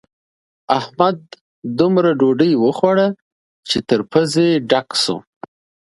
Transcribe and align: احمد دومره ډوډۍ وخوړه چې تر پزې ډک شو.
احمد 0.79 1.17
دومره 1.79 2.09
ډوډۍ 2.19 2.51
وخوړه 2.63 3.07
چې 3.69 3.77
تر 3.89 3.99
پزې 4.11 4.47
ډک 4.69 4.89
شو. 5.01 5.17